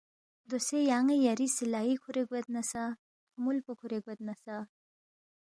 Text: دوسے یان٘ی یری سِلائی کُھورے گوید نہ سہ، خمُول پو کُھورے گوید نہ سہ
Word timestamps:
دوسے 0.49 0.79
یان٘ی 0.89 1.15
یری 1.29 1.47
سِلائی 1.57 1.93
کُھورے 2.01 2.23
گوید 2.29 2.47
نہ 2.55 2.61
سہ، 2.71 2.83
خمُول 3.31 3.57
پو 3.65 3.71
کُھورے 3.79 3.97
گوید 4.05 4.19
نہ 4.27 4.33
سہ 4.43 4.55